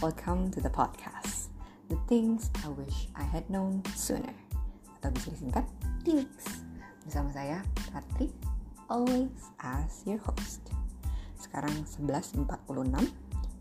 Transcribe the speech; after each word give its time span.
welcome 0.00 0.48
to 0.48 0.64
the 0.64 0.72
podcast. 0.72 1.52
The 1.92 2.00
Things 2.08 2.48
I 2.64 2.72
Wish 2.72 3.12
I 3.12 3.20
Had 3.20 3.44
Known 3.52 3.84
Sooner. 3.92 4.32
Atau 4.96 5.12
bisa 5.12 5.28
disingkat 5.36 5.68
TIWIX 6.08 6.64
Bersama 7.04 7.28
saya, 7.36 7.60
Ratri, 7.92 8.32
always 8.88 9.52
as 9.60 10.00
your 10.08 10.16
host. 10.24 10.72
Sekarang 11.36 11.84
11.46 12.00 12.48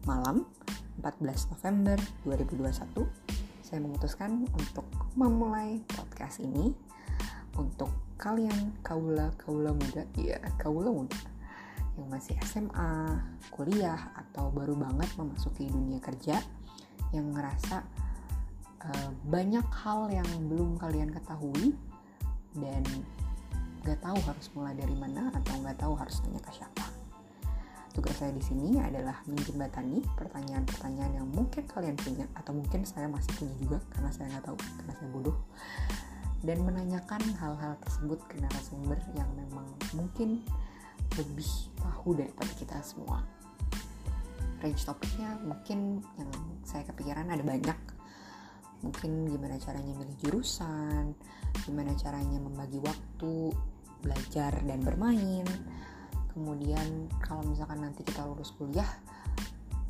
malam 0.07 0.47
14 1.03 1.51
November 1.51 1.99
2021 2.23 3.03
Saya 3.67 3.83
memutuskan 3.83 4.47
untuk 4.55 4.87
memulai 5.19 5.83
podcast 5.91 6.39
ini 6.39 6.71
Untuk 7.59 7.91
kalian 8.15 8.71
kaula-kaula 8.79 9.75
muda. 9.75 10.07
Ya, 10.15 10.39
kaula 10.55 10.87
muda 10.87 11.34
yang 11.95 12.07
masih 12.11 12.35
SMA, 12.43 13.23
kuliah, 13.51 14.11
atau 14.15 14.51
baru 14.51 14.75
banget 14.75 15.07
memasuki 15.15 15.71
dunia 15.71 15.99
kerja 16.03 16.39
yang 17.15 17.31
ngerasa 17.31 17.83
uh, 18.83 19.09
banyak 19.27 19.65
hal 19.83 20.11
yang 20.11 20.27
belum 20.51 20.75
kalian 20.75 21.11
ketahui 21.15 21.71
dan 22.55 22.83
gak 23.85 24.01
tahu 24.01 24.17
harus 24.25 24.47
mulai 24.57 24.73
dari 24.75 24.95
mana 24.97 25.31
atau 25.31 25.53
gak 25.63 25.77
tahu 25.79 25.93
harus 25.95 26.19
tanya 26.19 26.41
ke 26.43 26.51
siapa. 26.51 26.85
Tugas 27.95 28.19
saya 28.19 28.35
di 28.35 28.43
sini 28.43 28.75
adalah 28.75 29.23
menjembatani 29.23 30.03
pertanyaan-pertanyaan 30.19 31.23
yang 31.23 31.27
mungkin 31.31 31.63
kalian 31.63 31.95
punya 31.95 32.27
atau 32.35 32.51
mungkin 32.51 32.83
saya 32.83 33.07
masih 33.07 33.31
punya 33.39 33.55
juga 33.55 33.79
karena 33.95 34.11
saya 34.11 34.35
nggak 34.35 34.51
tahu 34.51 34.57
karena 34.59 34.93
saya 34.99 35.09
bodoh 35.15 35.37
dan 36.43 36.59
menanyakan 36.59 37.23
hal-hal 37.39 37.73
tersebut 37.87 38.19
ke 38.27 38.35
narasumber 38.43 38.99
yang 39.15 39.31
memang 39.39 39.63
mungkin 39.95 40.43
lebih 41.19 41.49
tahu 41.79 42.17
daripada 42.17 42.51
kita 42.55 42.77
semua. 42.83 43.23
Range 44.59 44.83
topiknya 44.83 45.39
mungkin 45.43 46.01
yang 46.19 46.31
saya 46.63 46.83
kepikiran 46.87 47.31
ada 47.31 47.43
banyak. 47.43 47.79
Mungkin 48.83 49.31
gimana 49.31 49.57
caranya 49.57 49.93
milih 49.97 50.15
jurusan 50.21 51.15
gimana 51.63 51.95
caranya 51.95 52.35
membagi 52.35 52.83
waktu 52.83 53.55
belajar 54.03 54.51
dan 54.67 54.79
bermain. 54.83 55.47
Kemudian 56.35 57.07
kalau 57.23 57.47
misalkan 57.47 57.79
nanti 57.79 58.03
kita 58.03 58.27
lulus 58.27 58.51
kuliah 58.59 58.89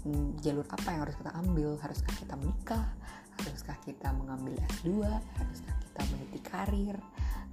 hmm, 0.05 0.37
jalur 0.45 0.63
apa 0.69 0.93
yang 0.93 1.01
harus 1.09 1.17
kita 1.17 1.31
ambil? 1.33 1.69
Haruskah 1.81 2.13
kita 2.21 2.33
menikah? 2.37 2.85
Haruskah 3.41 3.77
kita 3.81 4.13
mengambil 4.13 4.53
S2 4.77 5.01
haruskah 5.09 5.75
kita 5.89 6.01
meniti 6.13 6.39
karir? 6.45 6.97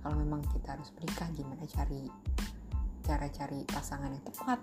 Kalau 0.04 0.16
memang 0.18 0.44
kita 0.52 0.76
harus 0.76 0.92
menikah 0.98 1.28
gimana 1.32 1.64
cari 1.64 2.04
cara 3.02 3.26
cari 3.28 3.66
pasangan 3.68 4.10
yang 4.10 4.24
tepat. 4.24 4.58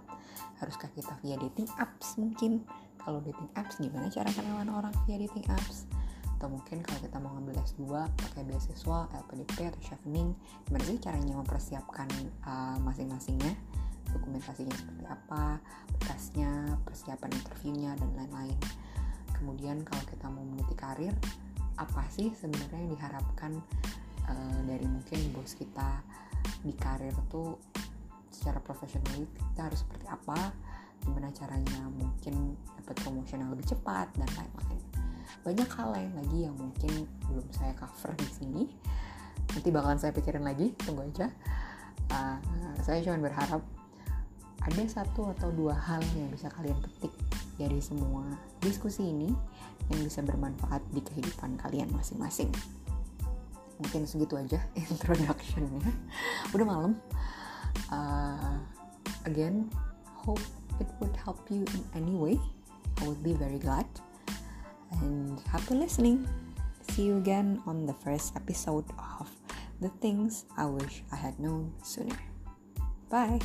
Haruskah 0.63 0.91
kita 0.95 1.13
via 1.23 1.35
dating 1.39 1.67
apps 1.79 2.15
mungkin? 2.15 2.63
Kalau 2.99 3.19
dating 3.23 3.51
apps 3.55 3.79
gimana 3.79 4.07
cara 4.11 4.27
kenalan 4.31 4.71
orang 4.71 4.95
via 5.07 5.19
dating 5.19 5.45
apps? 5.51 5.87
Atau 6.39 6.55
mungkin 6.55 6.79
kalau 6.79 6.99
kita 7.03 7.17
mau 7.19 7.35
ngambil 7.35 7.59
S2 7.67 7.83
pakai 8.15 8.47
beasiswa 8.47 9.11
LPDP 9.11 9.75
atau 9.75 9.81
chevening 9.83 10.31
gimana 10.67 10.83
sih 10.87 10.97
caranya 11.03 11.35
mempersiapkan 11.35 12.07
uh, 12.47 12.79
masing-masingnya? 12.79 13.53
Dokumentasinya 14.09 14.73
seperti 14.73 15.03
apa 15.05 15.59
berkasnya 15.99 16.79
persiapan 16.87 17.29
interviewnya 17.35 17.91
dan 17.99 18.09
lain-lain. 18.15 18.57
Kemudian 19.35 19.83
kalau 19.83 20.03
kita 20.07 20.31
mau 20.31 20.43
meniti 20.47 20.75
karir 20.79 21.11
apa 21.79 22.03
sih 22.11 22.31
sebenarnya 22.35 22.87
yang 22.87 22.91
diharapkan 22.95 23.51
uh, 24.27 24.59
dari 24.67 24.83
mungkin 24.83 25.19
bos 25.31 25.55
kita 25.55 26.03
di 26.63 26.75
karir 26.75 27.15
tuh 27.31 27.55
secara 28.39 28.63
profesional 28.63 29.27
kita 29.27 29.67
harus 29.67 29.83
seperti 29.83 30.07
apa 30.07 30.55
gimana 31.03 31.27
caranya 31.35 31.79
mungkin 31.91 32.55
dapat 32.79 32.95
promotion 33.03 33.43
yang 33.43 33.51
lebih 33.51 33.67
cepat 33.67 34.07
dan 34.15 34.29
lain-lain. 34.35 34.81
Banyak 35.43 35.69
hal 35.71 35.89
lain 35.95 36.11
lagi 36.15 36.39
yang 36.47 36.55
mungkin 36.55 37.07
belum 37.27 37.47
saya 37.55 37.71
cover 37.75 38.11
di 38.19 38.27
sini. 38.27 38.63
Nanti 39.55 39.69
bakalan 39.71 39.99
saya 39.99 40.11
pikirin 40.11 40.43
lagi 40.43 40.75
tunggu 40.83 41.07
aja. 41.07 41.31
Uh, 42.09 42.37
saya 42.83 42.99
cuma 43.05 43.21
berharap 43.21 43.61
ada 44.59 44.83
satu 44.91 45.31
atau 45.37 45.49
dua 45.55 45.77
hal 45.77 46.03
yang 46.17 46.27
bisa 46.33 46.51
kalian 46.51 46.75
petik 46.83 47.13
dari 47.55 47.79
semua 47.79 48.27
diskusi 48.59 49.07
ini 49.07 49.31
yang 49.87 50.01
bisa 50.03 50.19
bermanfaat 50.19 50.83
di 50.91 50.99
kehidupan 50.99 51.55
kalian 51.59 51.87
masing-masing. 51.95 52.51
Mungkin 53.79 54.03
segitu 54.03 54.35
aja 54.35 54.59
introductionnya. 54.91 55.91
Udah 56.51 56.65
malam 56.67 56.99
uh, 57.91 58.57
again 59.25 59.69
hope 60.15 60.41
it 60.79 60.87
would 60.99 61.15
help 61.15 61.39
you 61.49 61.65
in 61.73 61.83
any 61.95 62.15
way. 62.15 62.39
I 63.01 63.07
would 63.07 63.23
be 63.23 63.33
very 63.33 63.59
glad. 63.59 63.85
And 65.01 65.39
happy 65.47 65.75
listening. 65.75 66.27
See 66.91 67.03
you 67.03 67.17
again 67.17 67.61
on 67.65 67.85
the 67.85 67.93
first 67.93 68.35
episode 68.35 68.85
of 69.19 69.29
the 69.81 69.89
things 70.03 70.45
i 70.57 70.65
wish 70.65 71.03
i 71.11 71.15
had 71.15 71.39
known 71.39 71.71
sooner. 71.83 72.19
Bye 73.09 73.39